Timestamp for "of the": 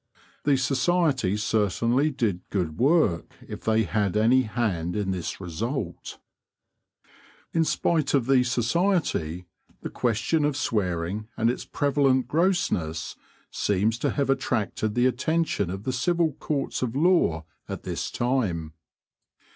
8.15-8.43, 15.69-15.93